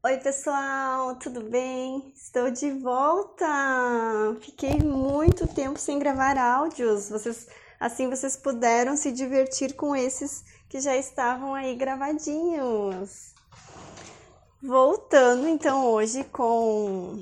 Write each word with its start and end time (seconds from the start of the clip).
Oi, 0.00 0.16
pessoal, 0.18 1.16
tudo 1.16 1.42
bem? 1.42 2.12
Estou 2.14 2.52
de 2.52 2.70
volta! 2.70 3.44
Fiquei 4.40 4.78
muito 4.78 5.44
tempo 5.48 5.76
sem 5.76 5.98
gravar 5.98 6.38
áudios. 6.38 7.10
Vocês, 7.10 7.48
assim 7.80 8.08
vocês 8.08 8.36
puderam 8.36 8.96
se 8.96 9.10
divertir 9.10 9.74
com 9.74 9.96
esses 9.96 10.44
que 10.68 10.80
já 10.80 10.96
estavam 10.96 11.52
aí 11.52 11.74
gravadinhos. 11.74 13.34
Voltando 14.62 15.48
então 15.48 15.84
hoje 15.84 16.22
com 16.22 17.20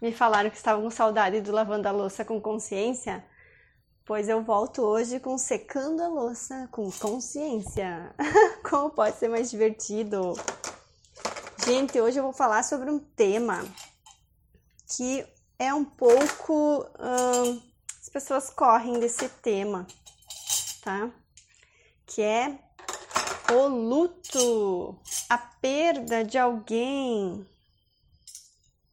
me 0.00 0.12
falaram 0.12 0.50
que 0.50 0.56
estavam 0.56 0.84
com 0.84 0.90
saudade 0.90 1.40
do 1.40 1.50
lavando 1.50 1.88
a 1.88 1.90
louça 1.90 2.24
com 2.24 2.40
consciência. 2.40 3.24
Pois 4.04 4.28
eu 4.28 4.40
volto 4.40 4.82
hoje 4.82 5.18
com 5.18 5.36
secando 5.36 6.00
a 6.00 6.06
louça 6.06 6.68
com 6.70 6.88
consciência. 6.92 8.14
Como 8.62 8.90
pode 8.90 9.16
ser 9.16 9.26
mais 9.26 9.50
divertido? 9.50 10.34
Gente, 11.66 12.00
hoje 12.00 12.20
eu 12.20 12.22
vou 12.22 12.32
falar 12.32 12.62
sobre 12.62 12.88
um 12.88 13.00
tema 13.00 13.64
que 14.86 15.26
é 15.58 15.74
um 15.74 15.84
pouco. 15.84 16.86
Hum, 16.96 17.60
as 18.00 18.08
pessoas 18.08 18.50
correm 18.50 19.00
desse 19.00 19.28
tema, 19.28 19.84
tá? 20.80 21.10
Que 22.06 22.22
é 22.22 22.56
o 23.52 23.66
luto, 23.66 24.96
a 25.28 25.36
perda 25.36 26.24
de 26.24 26.38
alguém 26.38 27.44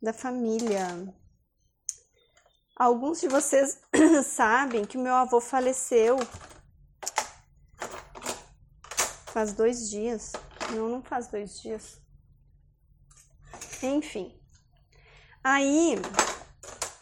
da 0.01 0.11
família. 0.11 1.13
Alguns 2.75 3.21
de 3.21 3.27
vocês 3.27 3.79
sabem 4.25 4.83
que 4.83 4.97
meu 4.97 5.13
avô 5.13 5.39
faleceu 5.39 6.17
faz 9.27 9.53
dois 9.53 9.91
dias. 9.91 10.31
Não, 10.71 10.89
não 10.89 11.03
faz 11.03 11.27
dois 11.27 11.61
dias. 11.61 12.01
Enfim. 13.83 14.33
Aí, 15.43 15.95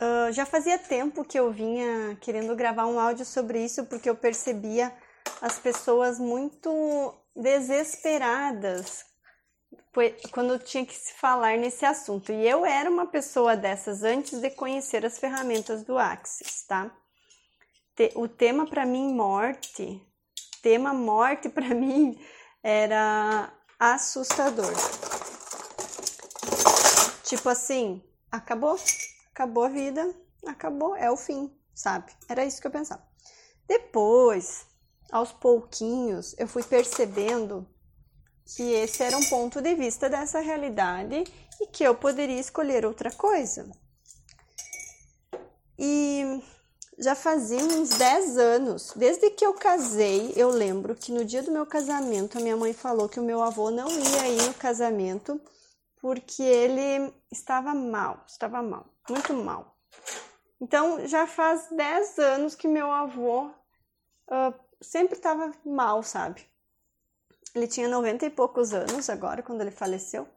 uh, 0.01 0.31
já 0.31 0.45
fazia 0.45 0.79
tempo 0.79 1.23
que 1.23 1.39
eu 1.39 1.51
vinha 1.51 2.17
querendo 2.19 2.55
gravar 2.55 2.88
um 2.88 2.99
áudio 2.99 3.23
sobre 3.23 3.63
isso, 3.63 3.85
porque 3.85 4.09
eu 4.09 4.15
percebia 4.15 4.91
as 5.39 5.59
pessoas 5.59 6.19
muito 6.19 7.13
desesperadas 7.35 9.05
quando 10.31 10.57
tinha 10.57 10.85
que 10.85 10.95
se 10.95 11.13
falar 11.13 11.57
nesse 11.57 11.85
assunto. 11.85 12.31
E 12.31 12.47
eu 12.47 12.65
era 12.65 12.89
uma 12.89 13.07
pessoa 13.07 13.55
dessas 13.55 14.03
antes 14.03 14.39
de 14.39 14.49
conhecer 14.49 15.05
as 15.05 15.19
ferramentas 15.19 15.83
do 15.83 15.97
Axis, 15.97 16.66
tá? 16.67 16.91
O 18.16 18.27
tema 18.27 18.66
para 18.66 18.85
mim 18.85 19.13
morte, 19.13 20.01
tema 20.63 20.93
morte 20.93 21.49
para 21.49 21.69
mim 21.75 22.19
era 22.63 23.53
assustador. 23.79 24.73
Tipo 27.31 27.47
assim, 27.47 28.03
acabou, 28.29 28.77
acabou 29.33 29.63
a 29.63 29.69
vida, 29.69 30.13
acabou, 30.45 30.97
é 30.97 31.09
o 31.09 31.15
fim, 31.15 31.49
sabe? 31.73 32.11
Era 32.27 32.43
isso 32.43 32.59
que 32.59 32.67
eu 32.67 32.71
pensava. 32.71 33.01
Depois, 33.65 34.65
aos 35.09 35.31
pouquinhos, 35.31 36.35
eu 36.38 36.45
fui 36.45 36.61
percebendo 36.61 37.65
que 38.45 38.73
esse 38.73 39.01
era 39.01 39.17
um 39.17 39.23
ponto 39.23 39.61
de 39.61 39.73
vista 39.75 40.09
dessa 40.09 40.41
realidade 40.41 41.23
e 41.61 41.67
que 41.67 41.85
eu 41.85 41.95
poderia 41.95 42.38
escolher 42.38 42.85
outra 42.85 43.09
coisa. 43.09 43.71
E 45.79 46.43
já 46.99 47.16
fazia 47.16 47.63
uns 47.63 47.91
10 47.91 48.38
anos, 48.38 48.91
desde 48.93 49.29
que 49.29 49.45
eu 49.45 49.53
casei, 49.53 50.33
eu 50.35 50.49
lembro 50.49 50.95
que 50.95 51.13
no 51.13 51.23
dia 51.23 51.41
do 51.41 51.51
meu 51.51 51.66
casamento 51.66 52.38
a 52.38 52.41
minha 52.41 52.57
mãe 52.57 52.73
falou 52.73 53.07
que 53.07 53.21
o 53.21 53.23
meu 53.23 53.41
avô 53.41 53.71
não 53.71 53.89
ia 53.89 54.27
ir 54.27 54.47
no 54.47 54.53
casamento 54.55 55.39
porque 56.02 56.41
ele 56.41 57.13
estava 57.31 57.73
mal, 57.73 58.23
estava 58.27 58.61
mal, 58.61 58.85
muito 59.07 59.33
mal. 59.33 59.77
Então 60.59 61.07
já 61.07 61.27
faz 61.27 61.67
10 61.69 62.19
anos 62.19 62.55
que 62.55 62.67
meu 62.67 62.91
avô 62.91 63.45
uh, 63.47 64.53
sempre 64.81 65.16
estava 65.16 65.51
mal, 65.63 66.01
sabe? 66.01 66.45
Ele 67.53 67.67
tinha 67.67 67.88
90 67.88 68.25
e 68.25 68.29
poucos 68.29 68.73
anos 68.73 69.09
agora, 69.09 69.44
quando 69.44 69.62
ele 69.62 69.72
faleceu, 69.72 70.28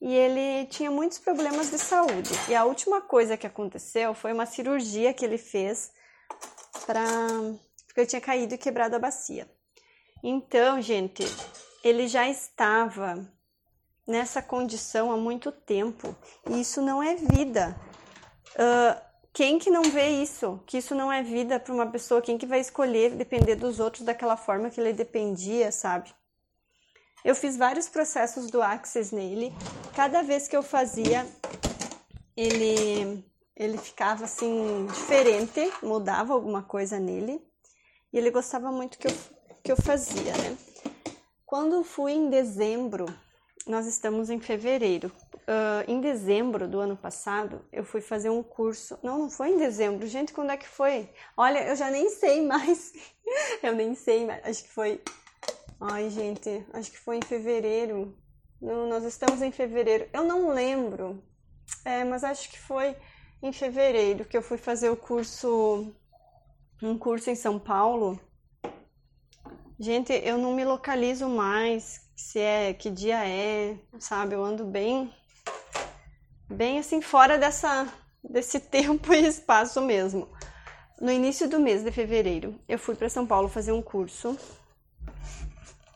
e 0.00 0.14
ele 0.14 0.66
tinha 0.66 0.90
muitos 0.90 1.18
problemas 1.18 1.70
de 1.70 1.78
saúde. 1.78 2.30
E 2.48 2.54
a 2.54 2.64
última 2.64 3.00
coisa 3.00 3.36
que 3.36 3.46
aconteceu 3.46 4.14
foi 4.14 4.32
uma 4.32 4.46
cirurgia 4.46 5.12
que 5.12 5.24
ele 5.24 5.38
fez 5.38 5.92
para 6.86 7.04
porque 7.86 8.00
ele 8.00 8.06
tinha 8.06 8.20
caído 8.20 8.54
e 8.54 8.58
quebrado 8.58 8.96
a 8.96 8.98
bacia. 8.98 9.50
Então, 10.22 10.80
gente, 10.80 11.24
ele 11.82 12.06
já 12.06 12.28
estava 12.28 13.26
nessa 14.08 14.40
condição 14.40 15.12
há 15.12 15.16
muito 15.16 15.52
tempo. 15.52 16.16
E 16.48 16.62
isso 16.62 16.80
não 16.80 17.02
é 17.02 17.14
vida. 17.14 17.78
Uh, 18.54 19.08
quem 19.34 19.58
que 19.58 19.70
não 19.70 19.82
vê 19.82 20.08
isso? 20.08 20.60
Que 20.66 20.78
isso 20.78 20.94
não 20.94 21.12
é 21.12 21.22
vida 21.22 21.60
para 21.60 21.74
uma 21.74 21.86
pessoa? 21.86 22.22
Quem 22.22 22.38
que 22.38 22.46
vai 22.46 22.58
escolher 22.58 23.10
depender 23.10 23.54
dos 23.54 23.78
outros 23.78 24.02
daquela 24.02 24.36
forma 24.36 24.70
que 24.70 24.80
ele 24.80 24.94
dependia, 24.94 25.70
sabe? 25.70 26.12
Eu 27.24 27.34
fiz 27.34 27.56
vários 27.56 27.88
processos 27.88 28.50
do 28.50 28.62
Axis 28.62 29.12
nele. 29.12 29.52
Cada 29.94 30.22
vez 30.22 30.48
que 30.48 30.56
eu 30.56 30.62
fazia, 30.62 31.26
ele 32.36 33.22
ele 33.54 33.76
ficava 33.76 34.24
assim 34.24 34.86
diferente, 34.86 35.72
mudava 35.82 36.32
alguma 36.32 36.62
coisa 36.62 36.98
nele. 36.98 37.42
E 38.12 38.16
ele 38.16 38.30
gostava 38.30 38.72
muito 38.72 38.98
que 38.98 39.08
eu 39.08 39.12
que 39.62 39.72
eu 39.72 39.76
fazia, 39.76 40.32
né? 40.38 40.56
Quando 41.44 41.84
fui 41.84 42.12
em 42.12 42.30
dezembro, 42.30 43.06
nós 43.68 43.86
estamos 43.86 44.30
em 44.30 44.40
fevereiro. 44.40 45.12
Uh, 45.48 45.90
em 45.90 46.00
dezembro 46.00 46.68
do 46.68 46.78
ano 46.78 46.96
passado, 46.96 47.64
eu 47.72 47.84
fui 47.84 48.00
fazer 48.00 48.30
um 48.30 48.42
curso. 48.42 48.98
Não, 49.02 49.18
não 49.18 49.30
foi 49.30 49.50
em 49.50 49.58
dezembro. 49.58 50.06
Gente, 50.06 50.32
quando 50.32 50.50
é 50.50 50.56
que 50.56 50.68
foi? 50.68 51.08
Olha, 51.36 51.66
eu 51.66 51.76
já 51.76 51.90
nem 51.90 52.10
sei 52.10 52.44
mais. 52.44 52.92
eu 53.62 53.74
nem 53.74 53.94
sei 53.94 54.26
mais. 54.26 54.44
Acho 54.44 54.64
que 54.64 54.70
foi 54.70 55.00
Ai, 55.80 56.10
gente, 56.10 56.66
acho 56.72 56.90
que 56.90 56.98
foi 56.98 57.18
em 57.18 57.22
fevereiro. 57.22 58.12
Não, 58.60 58.88
nós 58.88 59.04
estamos 59.04 59.40
em 59.40 59.52
fevereiro. 59.52 60.08
Eu 60.12 60.24
não 60.24 60.52
lembro, 60.52 61.22
é, 61.84 62.02
mas 62.02 62.24
acho 62.24 62.50
que 62.50 62.58
foi 62.58 62.96
em 63.40 63.52
fevereiro 63.52 64.24
que 64.24 64.36
eu 64.36 64.42
fui 64.42 64.58
fazer 64.58 64.90
o 64.90 64.96
curso, 64.96 65.94
um 66.82 66.98
curso 66.98 67.30
em 67.30 67.36
São 67.36 67.60
Paulo. 67.60 68.20
Gente, 69.78 70.12
eu 70.12 70.36
não 70.36 70.52
me 70.52 70.64
localizo 70.64 71.28
mais 71.28 72.07
se 72.18 72.40
é 72.40 72.74
que 72.74 72.90
dia 72.90 73.24
é, 73.24 73.76
sabe? 74.00 74.34
Eu 74.34 74.44
ando 74.44 74.64
bem, 74.64 75.14
bem 76.50 76.80
assim 76.80 77.00
fora 77.00 77.38
dessa 77.38 77.86
desse 78.22 78.58
tempo 78.60 79.14
e 79.14 79.24
espaço 79.24 79.80
mesmo. 79.80 80.28
No 81.00 81.12
início 81.12 81.48
do 81.48 81.60
mês 81.60 81.84
de 81.84 81.92
fevereiro, 81.92 82.58
eu 82.68 82.76
fui 82.76 82.96
para 82.96 83.08
São 83.08 83.24
Paulo 83.24 83.48
fazer 83.48 83.70
um 83.70 83.80
curso 83.80 84.36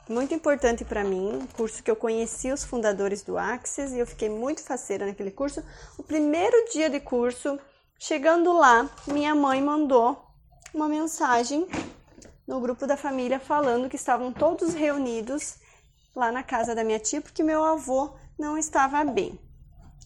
muito 0.08 0.32
importante 0.32 0.84
para 0.84 1.02
mim, 1.02 1.40
um 1.42 1.46
curso 1.46 1.82
que 1.82 1.90
eu 1.90 1.96
conheci 1.96 2.52
os 2.52 2.62
fundadores 2.62 3.22
do 3.22 3.36
Axis 3.36 3.90
e 3.90 3.98
eu 3.98 4.06
fiquei 4.06 4.28
muito 4.28 4.62
faceira 4.62 5.04
naquele 5.04 5.32
curso. 5.32 5.60
O 5.98 6.04
primeiro 6.04 6.70
dia 6.72 6.88
de 6.88 7.00
curso, 7.00 7.58
chegando 7.98 8.52
lá, 8.52 8.88
minha 9.08 9.34
mãe 9.34 9.60
mandou 9.60 10.24
uma 10.72 10.88
mensagem 10.88 11.66
no 12.46 12.60
grupo 12.60 12.86
da 12.86 12.96
família 12.96 13.40
falando 13.40 13.88
que 13.88 13.96
estavam 13.96 14.32
todos 14.32 14.72
reunidos 14.72 15.60
lá 16.14 16.30
na 16.30 16.42
casa 16.42 16.74
da 16.74 16.84
minha 16.84 16.98
tia 16.98 17.20
porque 17.20 17.42
meu 17.42 17.64
avô 17.64 18.14
não 18.38 18.56
estava 18.58 19.04
bem. 19.04 19.38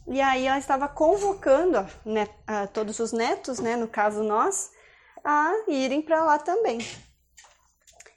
E 0.06 0.20
aí 0.20 0.46
ela 0.46 0.58
estava 0.58 0.88
convocando 0.88 1.78
né, 2.04 2.28
a 2.46 2.66
todos 2.66 3.00
os 3.00 3.12
netos, 3.12 3.58
né, 3.58 3.74
no 3.76 3.88
caso 3.88 4.22
nós, 4.22 4.70
a 5.24 5.52
irem 5.66 6.00
para 6.00 6.24
lá 6.24 6.38
também. 6.38 6.78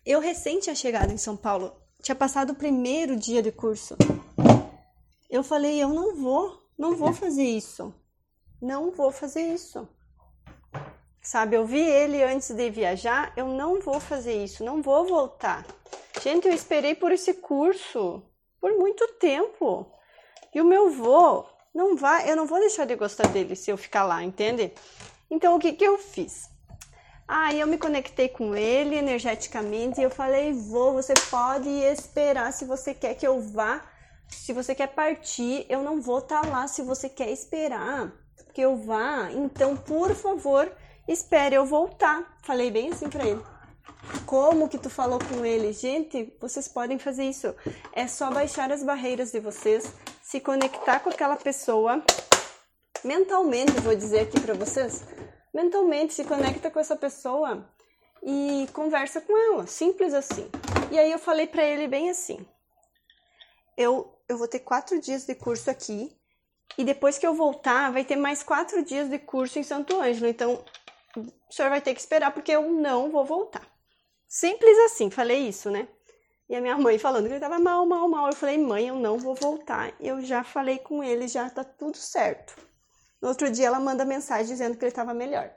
Eu 0.06 0.20
recente 0.20 0.64
tinha 0.64 0.76
chegado 0.76 1.12
em 1.12 1.18
São 1.18 1.36
Paulo, 1.36 1.76
tinha 2.02 2.16
passado 2.16 2.52
o 2.52 2.56
primeiro 2.56 3.16
dia 3.16 3.42
de 3.42 3.52
curso. 3.52 3.96
Eu 5.30 5.44
falei, 5.44 5.82
eu 5.82 5.90
não 5.90 6.16
vou, 6.16 6.60
não 6.78 6.96
vou 6.96 7.14
fazer 7.14 7.44
isso. 7.44 7.94
Não 8.62 8.92
vou 8.92 9.12
fazer 9.12 9.42
isso. 9.42 9.88
Sabe, 11.22 11.56
eu 11.56 11.66
vi 11.66 11.82
ele 11.82 12.24
antes 12.24 12.50
de 12.50 12.70
viajar, 12.70 13.34
eu 13.36 13.48
não 13.48 13.80
vou 13.80 14.00
fazer 14.00 14.44
isso, 14.44 14.64
não 14.64 14.82
vou 14.82 15.06
voltar. 15.06 15.66
Gente, 16.22 16.48
eu 16.48 16.54
esperei 16.54 16.96
por 16.96 17.12
esse 17.12 17.34
curso 17.36 18.22
por 18.60 18.72
muito 18.78 19.08
tempo. 19.20 19.90
E 20.54 20.60
o 20.60 20.66
meu 20.66 20.90
vô 20.90 21.46
não 21.74 21.96
vai, 21.96 22.30
eu 22.30 22.36
não 22.36 22.46
vou 22.46 22.60
deixar 22.60 22.86
de 22.86 22.96
gostar 22.96 23.28
dele 23.28 23.56
se 23.56 23.72
eu 23.72 23.78
ficar 23.78 24.04
lá, 24.04 24.24
entende? 24.24 24.74
Então 25.30 25.56
o 25.56 25.60
que 25.60 25.74
que 25.74 25.84
eu 25.84 25.98
fiz? 25.98 26.50
Aí 27.28 27.60
eu 27.60 27.68
me 27.68 27.78
conectei 27.78 28.28
com 28.28 28.56
ele 28.56 28.96
energeticamente 28.96 30.02
e 30.02 30.04
eu 30.04 30.10
falei: 30.10 30.52
vou, 30.52 30.94
você 30.94 31.14
pode 31.30 31.70
esperar 31.70 32.52
se 32.52 32.66
você 32.66 32.94
quer 32.94 33.14
que 33.14 33.28
eu 33.28 33.40
vá. 33.40 33.82
Se 34.28 34.52
você 34.52 34.76
quer 34.76 34.88
partir, 34.88 35.66
eu 35.70 35.82
não 35.82 36.02
vou 36.02 36.20
estar 36.20 36.42
tá 36.42 36.48
lá 36.48 36.68
se 36.68 36.82
você 36.82 37.08
quer 37.08 37.30
esperar 37.30 38.12
que 38.54 38.62
eu 38.62 38.76
vá. 38.76 39.30
Então, 39.32 39.78
por 39.78 40.14
favor, 40.16 40.72
espere 41.08 41.56
eu 41.56 41.66
voltar. 41.66 42.38
Falei 42.44 42.70
bem 42.70 42.92
assim 42.92 43.10
para 43.10 43.26
ele. 43.28 43.59
Como 44.26 44.70
que 44.70 44.78
tu 44.78 44.90
falou 44.90 45.20
com 45.20 45.46
ele? 45.46 45.74
Gente, 45.74 46.36
vocês 46.40 46.68
podem 46.68 47.00
fazer 47.00 47.24
isso. 47.24 47.56
É 47.94 48.08
só 48.08 48.30
baixar 48.32 48.72
as 48.72 48.84
barreiras 48.84 49.32
de 49.32 49.40
vocês, 49.40 49.92
se 50.22 50.40
conectar 50.40 51.00
com 51.00 51.10
aquela 51.10 51.36
pessoa 51.36 52.04
mentalmente, 53.04 53.72
vou 53.82 53.96
dizer 53.96 54.22
aqui 54.22 54.40
para 54.40 54.54
vocês. 54.54 55.04
Mentalmente 55.54 56.14
se 56.14 56.24
conecta 56.24 56.70
com 56.70 56.80
essa 56.80 56.96
pessoa 56.96 57.68
e 58.22 58.68
conversa 58.74 59.22
com 59.22 59.36
ela, 59.36 59.66
simples 59.66 60.14
assim. 60.14 60.50
E 60.92 61.00
aí 61.00 61.12
eu 61.12 61.20
falei 61.20 61.48
para 61.48 61.64
ele 61.64 61.88
bem 61.88 62.10
assim: 62.10 62.46
eu 63.78 64.14
eu 64.28 64.38
vou 64.38 64.48
ter 64.48 64.60
quatro 64.60 65.02
dias 65.02 65.26
de 65.26 65.34
curso 65.34 65.72
aqui 65.72 66.16
e 66.78 66.84
depois 66.84 67.18
que 67.18 67.26
eu 67.26 67.34
voltar 67.34 67.92
vai 67.92 68.06
ter 68.06 68.16
mais 68.16 68.44
quatro 68.44 68.84
dias 68.84 69.10
de 69.10 69.18
curso 69.18 69.58
em 69.58 69.64
Santo 69.64 70.00
Ângelo. 70.00 70.28
Então 70.28 70.64
o 71.16 71.54
senhor 71.54 71.70
vai 71.70 71.82
ter 71.82 71.96
que 71.96 72.00
esperar 72.00 72.32
porque 72.32 72.52
eu 72.52 72.72
não 72.72 73.10
vou 73.10 73.26
voltar. 73.26 73.68
Simples 74.30 74.78
assim, 74.86 75.10
falei 75.10 75.48
isso, 75.48 75.72
né? 75.72 75.88
E 76.48 76.56
a 76.56 76.62
minha 76.62 76.78
mãe 76.78 77.00
falando 77.00 77.26
que 77.26 77.34
ele 77.34 77.40
tava 77.40 77.58
mal, 77.58 77.84
mal, 77.84 78.08
mal. 78.08 78.28
Eu 78.28 78.36
falei, 78.36 78.60
mãe, 78.60 78.88
eu 78.88 78.96
não 78.96 79.18
vou 79.18 79.34
voltar. 79.34 79.92
Eu 80.00 80.22
já 80.22 80.44
falei 80.44 80.78
com 80.78 81.04
ele, 81.04 81.28
já 81.28 81.50
tá 81.50 81.64
tudo 81.64 81.98
certo. 81.98 82.56
No 83.20 83.28
outro 83.28 83.50
dia 83.50 83.66
ela 83.66 83.80
manda 83.80 84.06
mensagem 84.06 84.46
dizendo 84.46 84.78
que 84.78 84.86
ele 84.86 84.92
tava 84.92 85.16
melhor. 85.16 85.52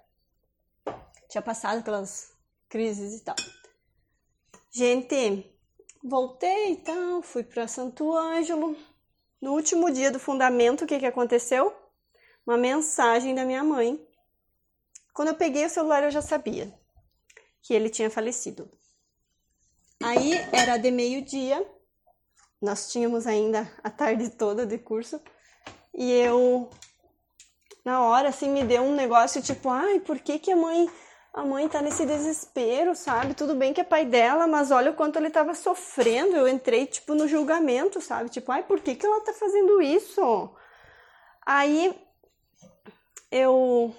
Tinha 1.29 1.43
passado 1.43 1.83
pelas 1.83 2.33
crises 2.67 3.21
e 3.21 3.25
tal. 3.25 3.37
Gente, 4.71 5.55
voltei 6.03 6.73
e 6.73 6.77
tal, 6.77 7.21
fui 7.21 7.45
para 7.45 7.69
Santo 7.69 8.11
Ângelo. 8.17 8.75
No 9.39 9.53
último 9.53 9.91
dia 9.91 10.11
do 10.11 10.19
fundamento, 10.19 10.85
o 10.85 10.87
que, 10.87 10.99
que 10.99 11.07
aconteceu? 11.07 11.77
Uma 12.47 12.57
mensagem 12.57 13.35
da 13.35 13.45
minha 13.45 13.63
mãe. 13.63 14.03
Quando 15.13 15.29
eu 15.29 15.35
peguei 15.35 15.67
o 15.67 15.71
celular, 15.71 16.03
eu 16.03 16.11
já 16.11 16.23
sabia 16.23 16.73
que 17.63 17.73
ele 17.73 17.89
tinha 17.89 18.11
falecido. 18.11 18.71
Aí 20.03 20.33
era 20.53 20.77
de 20.77 20.91
meio-dia, 20.91 21.65
nós 22.61 22.91
tínhamos 22.91 23.27
ainda 23.27 23.71
a 23.83 23.91
tarde 23.91 24.31
toda 24.31 24.67
de 24.67 24.79
curso, 24.79 25.21
e 25.95 26.11
eu, 26.11 26.71
na 27.85 28.03
hora, 28.03 28.29
assim, 28.29 28.49
me 28.49 28.65
deu 28.65 28.83
um 28.83 28.95
negócio 28.95 29.43
tipo, 29.43 29.69
ai, 29.69 30.01
por 30.01 30.19
que, 30.19 30.39
que 30.39 30.51
a 30.51 30.57
mãe. 30.57 30.91
A 31.35 31.47
mãe 31.47 31.67
tá 31.67 31.81
nesse 31.81 32.05
desespero, 32.05 32.95
sabe? 32.95 33.33
Tudo 33.33 33.55
bem 33.55 33.73
que 33.73 33.81
é 33.81 33.85
pai 33.85 34.05
dela, 34.05 34.47
mas 34.47 34.71
olha 34.71 34.91
o 34.91 34.95
quanto 34.95 35.17
ele 35.17 35.31
tava 35.31 35.55
sofrendo. 35.55 36.37
Eu 36.37 36.47
entrei, 36.47 36.85
tipo, 36.85 37.15
no 37.15 37.27
julgamento, 37.27 38.03
sabe? 38.03 38.29
Tipo, 38.29 38.53
ai, 38.53 38.63
por 38.63 38.81
que, 38.81 38.95
que 38.95 39.07
ela 39.07 39.19
tá 39.23 39.33
fazendo 39.33 39.81
isso? 39.81 40.55
Aí 41.47 41.99
eu 43.31 43.97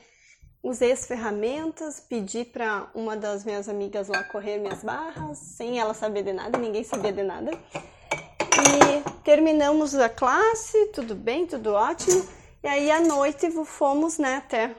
Usei 0.63 0.94
as 0.94 1.06
ferramentas, 1.06 2.00
pedi 2.00 2.45
para 2.45 2.89
uma 2.95 3.18
das 3.18 3.44
minhas 3.44 3.68
amigas 3.68 4.07
lá 4.07 4.24
correr 4.24 4.60
minhas 4.60 4.81
barras, 4.81 5.38
sem 5.38 5.77
ela 5.77 5.94
saber 5.94 6.24
de 6.24 6.31
nada, 6.31 6.57
ninguém 6.57 6.86
sabia 6.86 7.12
de 7.12 7.21
nada. 7.21 7.51
E 7.51 9.21
terminamos 9.25 9.94
a 9.94 10.07
classe, 10.07 10.86
tudo 10.94 11.15
bem, 11.15 11.45
tudo 11.45 11.74
ótimo. 11.74 12.25
E 12.63 12.68
aí 12.68 12.89
à 12.89 13.01
noite 13.01 13.51
fomos, 13.65 14.18
né, 14.18 14.38
até, 14.38 14.74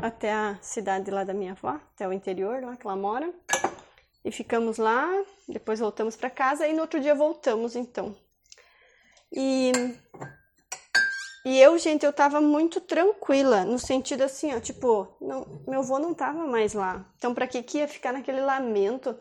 até 0.00 0.32
a 0.32 0.56
cidade 0.62 1.10
lá 1.10 1.24
da 1.24 1.34
minha 1.34 1.50
avó, 1.50 1.80
até 1.94 2.06
o 2.06 2.12
interior 2.12 2.62
lá 2.62 2.76
que 2.76 2.86
ela 2.86 2.94
mora. 2.94 3.28
E 4.24 4.30
ficamos 4.30 4.78
lá, 4.78 5.10
depois 5.48 5.80
voltamos 5.80 6.14
para 6.14 6.30
casa 6.30 6.68
e 6.68 6.72
no 6.72 6.82
outro 6.82 7.00
dia 7.00 7.14
voltamos 7.14 7.74
então. 7.74 8.14
E 9.32 9.72
e 11.44 11.60
eu, 11.60 11.78
gente, 11.78 12.06
eu 12.06 12.12
tava 12.12 12.40
muito 12.40 12.80
tranquila, 12.80 13.64
no 13.64 13.78
sentido 13.78 14.22
assim, 14.22 14.54
ó, 14.54 14.60
tipo, 14.60 15.08
não, 15.20 15.62
meu 15.68 15.80
avô 15.80 15.98
não 15.98 16.14
tava 16.14 16.46
mais 16.46 16.72
lá. 16.72 17.06
Então, 17.18 17.34
pra 17.34 17.46
que 17.46 17.62
que 17.62 17.78
ia 17.78 17.88
ficar 17.88 18.12
naquele 18.14 18.40
lamento, 18.40 19.14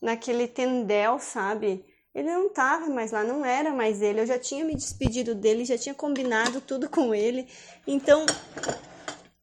naquele 0.00 0.46
tendel, 0.46 1.18
sabe? 1.18 1.84
Ele 2.14 2.30
não 2.30 2.50
tava 2.50 2.88
mais 2.88 3.12
lá, 3.12 3.24
não 3.24 3.44
era 3.44 3.72
mais 3.72 4.02
ele. 4.02 4.20
Eu 4.20 4.26
já 4.26 4.38
tinha 4.38 4.64
me 4.64 4.74
despedido 4.74 5.34
dele, 5.34 5.64
já 5.64 5.78
tinha 5.78 5.94
combinado 5.94 6.60
tudo 6.60 6.88
com 6.88 7.14
ele. 7.14 7.48
Então, 7.86 8.26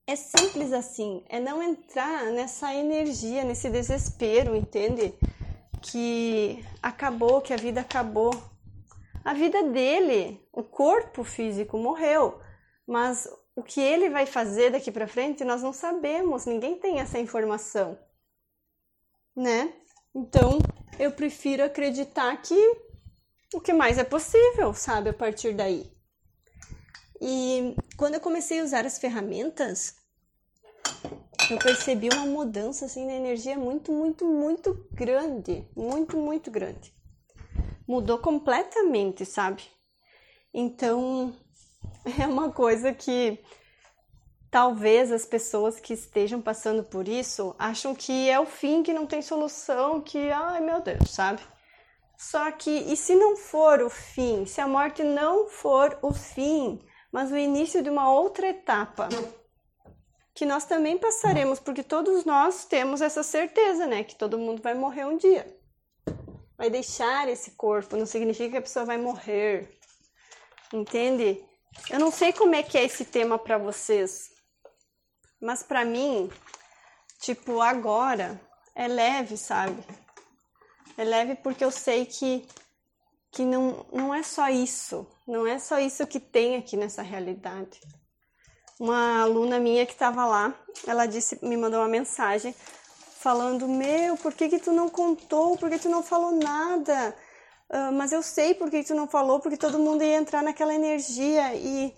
é 0.06 0.16
simples 0.16 0.72
assim, 0.74 1.24
é 1.30 1.40
não 1.40 1.64
entrar 1.64 2.26
nessa 2.26 2.74
energia, 2.74 3.44
nesse 3.44 3.70
desespero, 3.70 4.56
entende? 4.56 5.14
Que 5.82 6.64
acabou, 6.84 7.42
que 7.42 7.54
a 7.54 7.58
vida 7.58 7.82
acabou 7.82 8.32
a 9.28 9.34
vida 9.34 9.62
dele, 9.62 10.42
o 10.54 10.64
corpo 10.64 11.22
físico 11.22 11.78
morreu, 11.78 12.40
mas 12.88 13.28
o 13.58 13.62
que 13.62 13.82
ele 13.82 14.10
vai 14.10 14.26
fazer 14.26 14.72
daqui 14.72 14.90
para 14.90 15.06
frente 15.06 15.44
nós 15.44 15.62
não 15.62 15.74
sabemos, 15.74 16.46
ninguém 16.46 16.80
tem 16.80 17.02
essa 17.02 17.20
informação, 17.20 18.00
né? 19.36 19.74
Então 20.16 20.60
eu 20.98 21.12
prefiro 21.12 21.62
acreditar 21.62 22.42
que 22.42 22.56
o 23.54 23.60
que 23.60 23.74
mais 23.74 23.98
é 23.98 24.06
possível, 24.06 24.74
sabe, 24.74 25.10
a 25.10 25.14
partir 25.14 25.54
daí. 25.54 25.92
E 27.20 27.76
quando 27.98 28.14
eu 28.14 28.22
comecei 28.22 28.62
a 28.62 28.64
usar 28.64 28.86
as 28.86 28.98
ferramentas, 28.98 29.94
eu 31.52 31.60
percebi 31.60 32.08
uma 32.14 32.26
mudança 32.28 32.86
assim 32.86 33.06
na 33.06 33.16
energia 33.16 33.58
muito, 33.58 33.92
muito, 33.92 34.24
muito 34.24 34.88
grande, 34.94 35.68
muito, 35.76 36.16
muito 36.16 36.50
grande 36.50 36.97
mudou 37.88 38.18
completamente, 38.18 39.26
sabe? 39.26 39.64
Então, 40.54 41.34
é 42.20 42.28
uma 42.28 42.52
coisa 42.52 42.94
que 42.94 43.40
talvez 44.52 45.12
as 45.12 45.26
pessoas 45.26 45.80
que 45.80 45.94
estejam 45.94 46.42
passando 46.42 46.84
por 46.84 47.08
isso 47.08 47.56
acham 47.58 47.96
que 47.96 48.30
é 48.30 48.40
o 48.40 48.46
fim, 48.46 48.84
que 48.84 48.94
não 48.94 49.06
tem 49.06 49.22
solução, 49.22 50.02
que 50.02 50.30
ai 50.32 50.60
meu 50.62 50.82
Deus, 50.82 51.12
sabe? 51.12 51.42
Só 52.18 52.52
que 52.52 52.72
e 52.72 52.98
se 52.98 53.16
não 53.16 53.36
for 53.38 53.82
o 53.82 53.90
fim, 53.90 54.46
se 54.46 54.60
a 54.60 54.68
morte 54.68 55.04
não 55.04 55.48
for 55.48 55.98
o 56.02 56.14
fim, 56.14 56.80
mas 57.12 57.32
o 57.32 57.38
início 57.38 57.84
de 57.84 57.90
uma 57.90 58.12
outra 58.12 58.48
etapa, 58.48 59.08
que 60.34 60.46
nós 60.46 60.66
também 60.66 60.98
passaremos, 60.98 61.60
porque 61.60 61.84
todos 61.84 62.26
nós 62.26 62.66
temos 62.66 63.02
essa 63.02 63.22
certeza, 63.22 63.86
né, 63.86 64.04
que 64.04 64.16
todo 64.16 64.38
mundo 64.38 64.62
vai 64.62 64.74
morrer 64.74 65.06
um 65.06 65.18
dia 65.18 65.58
vai 66.58 66.70
deixar 66.70 67.30
esse 67.30 67.52
corpo, 67.52 67.96
não 67.96 68.06
significa 68.06 68.52
que 68.52 68.58
a 68.58 68.62
pessoa 68.62 68.86
vai 68.86 68.98
morrer. 68.98 69.78
Entende? 70.74 71.44
Eu 71.90 72.00
não 72.00 72.12
sei 72.12 72.34
como 72.34 72.56
é 72.56 72.64
que 72.64 72.78
é 72.78 72.84
esse 72.84 73.06
tema 73.06 73.38
para 73.38 73.58
vocês, 73.58 74.32
mas 75.40 75.62
para 75.62 75.86
mim, 75.86 76.30
tipo, 77.22 77.62
agora 77.62 78.42
é 78.76 78.88
leve, 78.88 79.38
sabe? 79.38 79.82
É 80.98 81.04
leve 81.04 81.36
porque 81.36 81.64
eu 81.64 81.72
sei 81.72 82.06
que 82.06 82.48
que 83.32 83.46
não, 83.46 83.86
não 83.92 84.16
é 84.16 84.24
só 84.24 84.50
isso, 84.50 85.06
não 85.28 85.46
é 85.46 85.60
só 85.60 85.78
isso 85.78 86.08
que 86.08 86.20
tem 86.20 86.56
aqui 86.56 86.76
nessa 86.76 87.04
realidade. 87.04 87.80
Uma 88.80 89.22
aluna 89.22 89.60
minha 89.60 89.86
que 89.86 89.92
estava 89.92 90.26
lá, 90.26 90.56
ela 90.88 91.06
disse, 91.06 91.38
me 91.46 91.56
mandou 91.56 91.82
uma 91.82 91.88
mensagem 91.88 92.56
falando: 93.20 93.68
Meu, 93.68 94.16
por 94.18 94.34
que, 94.34 94.50
que 94.50 94.60
tu 94.60 94.72
não 94.72 94.90
contou? 94.90 95.58
Por 95.58 95.70
que 95.70 95.80
tu 95.80 95.90
não 95.90 96.04
falou 96.04 96.32
nada? 96.32 97.16
Uh, 97.70 97.92
mas 97.94 98.12
eu 98.12 98.22
sei 98.22 98.54
por 98.54 98.70
que 98.70 98.84
tu 98.84 98.96
não 98.96 99.08
falou, 99.08 99.40
porque 99.40 99.58
todo 99.58 99.78
mundo 99.78 100.04
ia 100.04 100.16
entrar 100.16 100.42
naquela 100.42 100.74
energia 100.74 101.54
e, 101.54 101.94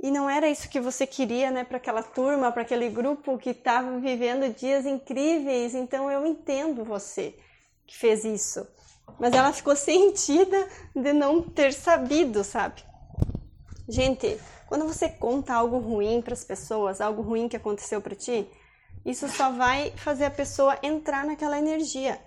e 0.00 0.10
não 0.10 0.28
era 0.28 0.48
isso 0.48 0.68
que 0.68 0.80
você 0.80 1.06
queria, 1.06 1.52
né, 1.52 1.62
para 1.62 1.76
aquela 1.76 2.02
turma, 2.02 2.50
para 2.50 2.62
aquele 2.62 2.88
grupo 2.88 3.38
que 3.38 3.50
estava 3.50 3.98
vivendo 4.00 4.52
dias 4.52 4.84
incríveis. 4.84 5.74
Então 5.74 6.10
eu 6.10 6.26
entendo 6.26 6.84
você 6.84 7.34
que 7.86 7.96
fez 7.96 8.24
isso. 8.24 8.66
Mas 9.18 9.32
ela 9.34 9.52
ficou 9.52 9.76
sentida 9.76 10.68
de 10.94 11.12
não 11.12 11.42
ter 11.42 11.72
sabido, 11.72 12.42
sabe? 12.42 12.82
Gente, 13.88 14.40
quando 14.66 14.86
você 14.86 15.08
conta 15.08 15.54
algo 15.54 15.78
ruim 15.78 16.22
para 16.22 16.32
as 16.32 16.42
pessoas, 16.42 17.00
algo 17.00 17.22
ruim 17.22 17.48
que 17.48 17.56
aconteceu 17.56 18.00
para 18.00 18.16
ti, 18.16 18.48
isso 19.04 19.28
só 19.28 19.50
vai 19.50 19.90
fazer 19.96 20.24
a 20.24 20.30
pessoa 20.30 20.78
entrar 20.82 21.24
naquela 21.24 21.58
energia. 21.58 22.18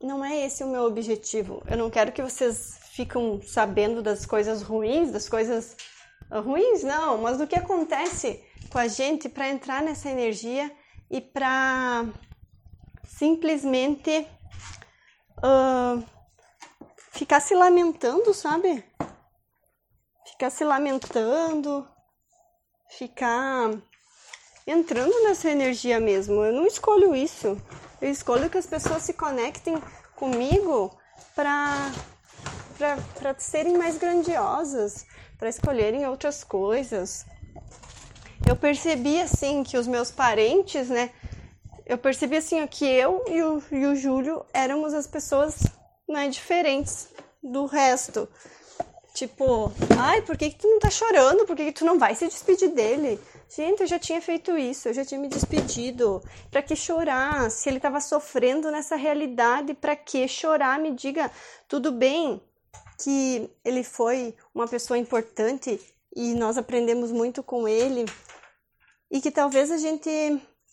Não 0.00 0.24
é 0.24 0.46
esse 0.46 0.64
o 0.64 0.68
meu 0.68 0.84
objetivo. 0.84 1.62
Eu 1.70 1.76
não 1.76 1.90
quero 1.90 2.12
que 2.12 2.22
vocês 2.22 2.78
fiquem 2.92 3.40
sabendo 3.42 4.02
das 4.02 4.24
coisas 4.24 4.62
ruins, 4.62 5.12
das 5.12 5.28
coisas 5.28 5.76
ruins, 6.30 6.82
não, 6.82 7.18
mas 7.18 7.38
do 7.38 7.46
que 7.46 7.56
acontece 7.56 8.42
com 8.70 8.78
a 8.78 8.88
gente 8.88 9.28
para 9.28 9.48
entrar 9.48 9.82
nessa 9.82 10.08
energia 10.08 10.74
e 11.10 11.20
para 11.20 12.06
simplesmente 13.04 14.26
uh, 15.38 16.02
ficar 17.10 17.40
se 17.40 17.54
lamentando, 17.54 18.32
sabe? 18.32 18.82
Ficar 20.26 20.50
se 20.50 20.64
lamentando, 20.64 21.86
ficar 22.88 23.70
entrando 24.66 25.12
nessa 25.24 25.50
energia 25.50 26.00
mesmo. 26.00 26.44
Eu 26.44 26.52
não 26.52 26.66
escolho 26.66 27.14
isso. 27.14 27.56
Eu 28.00 28.10
escolho 28.10 28.50
que 28.50 28.58
as 28.58 28.66
pessoas 28.66 29.02
se 29.02 29.12
conectem 29.12 29.80
comigo 30.16 30.96
para 31.34 31.92
serem 33.38 33.76
mais 33.78 33.96
grandiosas, 33.96 35.06
para 35.38 35.48
escolherem 35.48 36.06
outras 36.06 36.42
coisas. 36.42 37.24
Eu 38.48 38.56
percebi 38.56 39.20
assim 39.20 39.62
que 39.62 39.78
os 39.78 39.86
meus 39.86 40.10
parentes, 40.10 40.88
né? 40.88 41.10
eu 41.86 41.98
percebi 41.98 42.36
assim 42.36 42.66
que 42.66 42.84
eu 42.86 43.24
e 43.28 43.42
o, 43.42 43.62
e 43.70 43.86
o 43.86 43.94
Júlio 43.94 44.44
éramos 44.52 44.94
as 44.94 45.06
pessoas 45.06 45.62
né, 46.08 46.28
diferentes 46.28 47.08
do 47.42 47.66
resto. 47.66 48.28
Tipo, 49.14 49.70
ai, 49.98 50.22
por 50.22 50.36
que, 50.36 50.50
que 50.50 50.58
tu 50.58 50.68
não 50.68 50.78
tá 50.78 50.88
chorando? 50.88 51.44
Por 51.44 51.54
que, 51.54 51.66
que 51.66 51.72
tu 51.72 51.84
não 51.84 51.98
vai 51.98 52.14
se 52.14 52.26
despedir 52.26 52.70
dele? 52.70 53.20
Gente, 53.54 53.82
eu 53.82 53.86
já 53.86 53.98
tinha 53.98 54.18
feito 54.22 54.56
isso, 54.56 54.88
eu 54.88 54.94
já 54.94 55.04
tinha 55.04 55.20
me 55.20 55.28
despedido. 55.28 56.22
Para 56.50 56.62
que 56.62 56.74
chorar? 56.74 57.50
Se 57.50 57.68
ele 57.68 57.76
estava 57.76 58.00
sofrendo 58.00 58.70
nessa 58.70 58.96
realidade, 58.96 59.74
para 59.74 59.94
que 59.94 60.26
chorar? 60.26 60.78
Me 60.78 60.90
diga, 60.92 61.30
tudo 61.68 61.92
bem 61.92 62.42
que 62.98 63.50
ele 63.62 63.84
foi 63.84 64.34
uma 64.54 64.66
pessoa 64.66 64.96
importante 64.96 65.78
e 66.16 66.32
nós 66.32 66.56
aprendemos 66.56 67.12
muito 67.12 67.42
com 67.42 67.68
ele 67.68 68.06
e 69.10 69.20
que 69.20 69.30
talvez 69.30 69.70
a 69.70 69.76
gente 69.76 70.10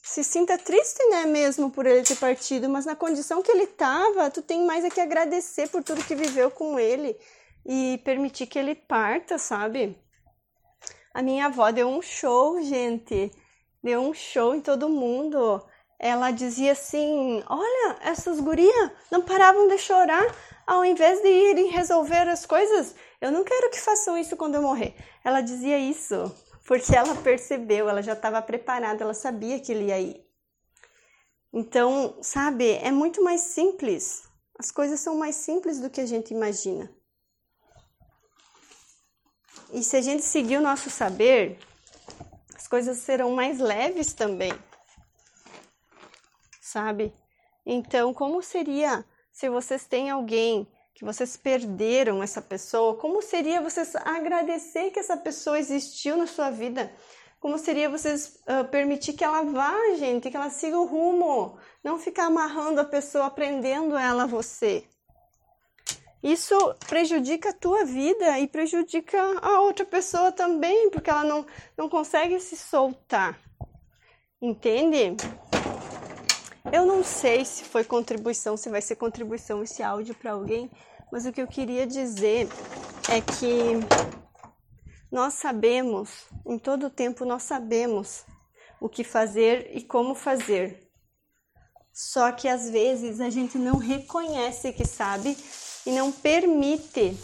se 0.01 0.23
sinta 0.23 0.57
triste, 0.57 1.05
né, 1.09 1.25
mesmo 1.25 1.69
por 1.69 1.85
ele 1.85 2.03
ter 2.03 2.15
partido, 2.15 2.69
mas 2.69 2.85
na 2.85 2.95
condição 2.95 3.41
que 3.41 3.51
ele 3.51 3.63
estava, 3.63 4.31
tu 4.31 4.41
tem 4.41 4.65
mais 4.65 4.85
a 4.85 4.89
que 4.89 5.01
agradecer 5.01 5.67
por 5.67 5.83
tudo 5.83 6.05
que 6.05 6.15
viveu 6.15 6.49
com 6.49 6.79
ele 6.79 7.17
e 7.65 7.99
permitir 8.05 8.47
que 8.47 8.57
ele 8.57 8.73
parta, 8.73 9.37
sabe? 9.37 9.97
A 11.19 11.21
minha 11.21 11.47
avó 11.47 11.69
deu 11.69 11.89
um 11.89 12.01
show, 12.01 12.61
gente. 12.61 13.29
Deu 13.83 13.99
um 13.99 14.13
show 14.13 14.55
em 14.55 14.61
todo 14.61 14.87
mundo. 14.87 15.61
Ela 15.99 16.31
dizia 16.31 16.71
assim: 16.71 17.43
Olha, 17.49 17.97
essas 18.03 18.39
gurias 18.39 18.91
não 19.11 19.21
paravam 19.21 19.67
de 19.67 19.77
chorar 19.79 20.33
ao 20.65 20.85
invés 20.85 21.21
de 21.21 21.27
irem 21.27 21.67
resolver 21.71 22.25
as 22.29 22.45
coisas. 22.45 22.95
Eu 23.19 23.33
não 23.33 23.43
quero 23.43 23.69
que 23.69 23.81
façam 23.81 24.17
isso 24.17 24.37
quando 24.37 24.55
eu 24.55 24.61
morrer. 24.61 24.95
Ela 25.21 25.41
dizia 25.41 25.77
isso 25.77 26.33
porque 26.65 26.95
ela 26.95 27.13
percebeu, 27.15 27.89
ela 27.89 28.01
já 28.01 28.13
estava 28.13 28.41
preparada, 28.41 29.03
ela 29.03 29.13
sabia 29.13 29.59
que 29.59 29.73
ele 29.73 29.87
ia 29.87 29.99
ir. 29.99 30.25
Então, 31.51 32.17
sabe, 32.21 32.75
é 32.81 32.91
muito 32.91 33.21
mais 33.21 33.41
simples. 33.41 34.23
As 34.57 34.71
coisas 34.71 35.01
são 35.01 35.17
mais 35.17 35.35
simples 35.35 35.81
do 35.81 35.89
que 35.89 35.99
a 35.99 36.05
gente 36.05 36.33
imagina. 36.33 36.89
E 39.71 39.83
se 39.83 39.95
a 39.97 40.01
gente 40.01 40.23
seguir 40.23 40.57
o 40.57 40.61
nosso 40.61 40.89
saber, 40.89 41.59
as 42.55 42.67
coisas 42.67 42.97
serão 42.97 43.31
mais 43.31 43.59
leves 43.59 44.13
também. 44.13 44.51
Sabe? 46.59 47.13
Então, 47.65 48.13
como 48.13 48.41
seria 48.41 49.05
se 49.31 49.47
vocês 49.49 49.85
têm 49.85 50.09
alguém 50.09 50.67
que 50.95 51.05
vocês 51.05 51.37
perderam 51.37 52.21
essa 52.21 52.41
pessoa? 52.41 52.97
Como 52.97 53.21
seria 53.21 53.61
vocês 53.61 53.95
agradecer 53.95 54.89
que 54.89 54.99
essa 54.99 55.15
pessoa 55.15 55.59
existiu 55.59 56.17
na 56.17 56.25
sua 56.25 56.49
vida? 56.49 56.91
Como 57.39 57.57
seria 57.57 57.89
vocês 57.89 58.39
uh, 58.47 58.67
permitir 58.69 59.13
que 59.13 59.23
ela 59.23 59.43
vá, 59.43 59.95
gente, 59.97 60.29
que 60.29 60.35
ela 60.35 60.49
siga 60.49 60.77
o 60.77 60.85
rumo, 60.85 61.57
não 61.83 61.97
ficar 61.97 62.25
amarrando 62.25 62.81
a 62.81 62.85
pessoa, 62.85 63.29
prendendo 63.29 63.95
ela 63.95 64.23
a 64.23 64.27
você? 64.27 64.83
Isso 66.21 66.55
prejudica 66.87 67.49
a 67.49 67.53
tua 67.53 67.85
vida 67.85 68.37
e 68.39 68.47
prejudica 68.47 69.17
a 69.41 69.61
outra 69.61 69.85
pessoa 69.85 70.31
também, 70.31 70.89
porque 70.89 71.09
ela 71.09 71.23
não, 71.23 71.45
não 71.77 71.89
consegue 71.89 72.39
se 72.39 72.57
soltar. 72.57 73.39
Entende? 74.41 75.15
Eu 76.71 76.85
não 76.85 77.03
sei 77.03 77.45
se 77.45 77.63
foi 77.63 77.83
contribuição, 77.83 78.57
se 78.57 78.69
vai 78.69 78.81
ser 78.81 78.95
contribuição 78.97 79.63
esse 79.63 79.81
áudio 79.81 80.13
para 80.13 80.33
alguém, 80.33 80.69
mas 81.11 81.25
o 81.25 81.31
que 81.31 81.41
eu 81.41 81.47
queria 81.47 81.87
dizer 81.87 82.47
é 83.09 83.21
que 83.21 83.79
nós 85.11 85.35
sabemos, 85.35 86.25
em 86.45 86.59
todo 86.59 86.89
tempo 86.89 87.25
nós 87.25 87.43
sabemos 87.43 88.25
o 88.79 88.87
que 88.87 89.03
fazer 89.03 89.71
e 89.75 89.83
como 89.83 90.13
fazer. 90.13 90.87
Só 91.91 92.31
que 92.31 92.47
às 92.47 92.69
vezes 92.69 93.19
a 93.19 93.29
gente 93.29 93.57
não 93.57 93.77
reconhece 93.77 94.71
que 94.71 94.85
sabe 94.85 95.35
e 95.89 95.91
não 95.91 96.11
permite, 96.11 97.17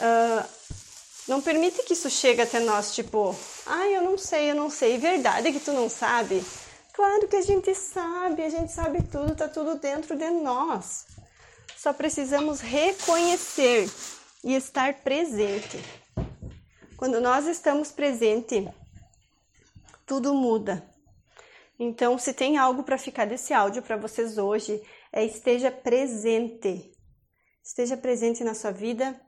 uh, 0.00 0.48
não 1.28 1.40
permite 1.40 1.84
que 1.84 1.92
isso 1.92 2.10
chegue 2.10 2.42
até 2.42 2.58
nós, 2.58 2.92
tipo, 2.92 3.36
ai, 3.64 3.96
eu 3.96 4.02
não 4.02 4.18
sei, 4.18 4.50
eu 4.50 4.56
não 4.56 4.68
sei, 4.68 4.98
verdade 4.98 5.52
que 5.52 5.60
tu 5.60 5.72
não 5.72 5.88
sabe? 5.88 6.44
Claro 6.92 7.28
que 7.28 7.36
a 7.36 7.40
gente 7.40 7.72
sabe, 7.72 8.42
a 8.42 8.50
gente 8.50 8.72
sabe 8.72 9.00
tudo, 9.04 9.36
tá 9.36 9.46
tudo 9.46 9.76
dentro 9.76 10.16
de 10.16 10.28
nós. 10.28 11.06
Só 11.76 11.92
precisamos 11.92 12.60
reconhecer 12.60 13.88
e 14.42 14.56
estar 14.56 14.94
presente. 14.94 15.78
Quando 16.96 17.20
nós 17.20 17.46
estamos 17.46 17.92
presente, 17.92 18.68
tudo 20.04 20.34
muda. 20.34 20.84
Então, 21.78 22.18
se 22.18 22.32
tem 22.32 22.58
algo 22.58 22.82
para 22.82 22.98
ficar 22.98 23.24
desse 23.24 23.54
áudio 23.54 23.82
para 23.82 23.96
vocês 23.96 24.36
hoje, 24.36 24.82
é 25.12 25.24
esteja 25.24 25.70
presente. 25.70 26.93
Esteja 27.64 27.96
presente 27.96 28.44
na 28.44 28.52
sua 28.52 28.70
vida, 28.70 29.18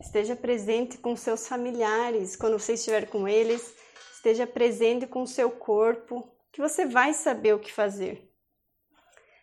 esteja 0.00 0.34
presente 0.34 0.96
com 0.96 1.14
seus 1.14 1.46
familiares, 1.46 2.34
quando 2.34 2.58
você 2.58 2.72
estiver 2.72 3.06
com 3.10 3.28
eles, 3.28 3.74
esteja 4.14 4.46
presente 4.46 5.06
com 5.06 5.22
o 5.22 5.26
seu 5.26 5.50
corpo, 5.50 6.26
que 6.50 6.62
você 6.62 6.86
vai 6.86 7.12
saber 7.12 7.54
o 7.54 7.58
que 7.58 7.70
fazer. 7.70 8.26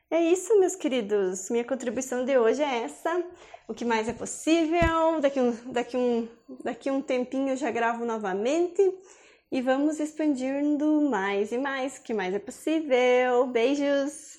É 0.09 0.19
isso, 0.19 0.59
meus 0.59 0.75
queridos. 0.75 1.51
Minha 1.51 1.63
contribuição 1.63 2.25
de 2.25 2.35
hoje 2.35 2.63
é 2.63 2.83
essa. 2.83 3.23
O 3.67 3.75
que 3.75 3.85
mais 3.85 4.09
é 4.09 4.13
possível? 4.13 5.21
Daqui 5.21 5.39
um, 5.39 5.71
daqui 5.71 5.95
um, 5.95 6.27
daqui 6.63 6.89
um 6.89 6.99
tempinho 6.99 7.49
eu 7.49 7.55
já 7.55 7.69
gravo 7.69 8.05
novamente 8.05 8.81
e 9.51 9.61
vamos 9.61 9.99
expandindo 9.99 10.99
mais 11.09 11.51
e 11.51 11.59
mais. 11.59 11.99
O 11.99 12.01
que 12.01 12.13
mais 12.13 12.33
é 12.33 12.39
possível? 12.39 13.45
Beijos! 13.45 14.29